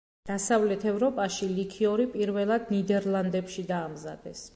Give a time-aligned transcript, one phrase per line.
[0.27, 4.43] დასავლეთ ევროპაში ლიქიორი პირველად ნიდერლანდებში დაამზადეს.